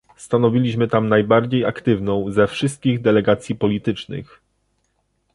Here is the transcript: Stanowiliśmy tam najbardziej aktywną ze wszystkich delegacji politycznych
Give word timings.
Stanowiliśmy 0.15 0.87
tam 0.87 1.09
najbardziej 1.09 1.65
aktywną 1.65 2.31
ze 2.31 2.47
wszystkich 2.47 3.01
delegacji 3.01 3.55
politycznych 3.55 4.41